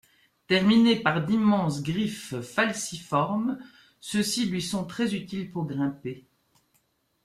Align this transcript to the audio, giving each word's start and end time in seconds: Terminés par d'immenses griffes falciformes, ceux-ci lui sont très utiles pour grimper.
Terminés 0.47 0.95
par 0.99 1.23
d'immenses 1.23 1.83
griffes 1.83 2.41
falciformes, 2.41 3.59
ceux-ci 3.99 4.47
lui 4.47 4.59
sont 4.63 4.83
très 4.87 5.13
utiles 5.13 5.51
pour 5.51 5.67
grimper. 5.67 6.25